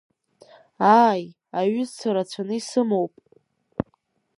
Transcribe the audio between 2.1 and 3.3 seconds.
рацәаны исымоуп.